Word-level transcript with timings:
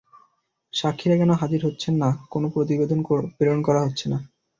সাক্ষীরা 0.73 1.15
কেন 1.17 1.31
হাজির 1.41 1.61
হচ্ছেন 1.65 1.93
না, 2.03 2.09
কোনো 2.29 2.47
প্রতিবেদন 2.49 2.99
প্রেরণ 3.37 3.59
করা 3.67 3.81
হচ্ছে 3.85 4.05
না। 4.09 4.17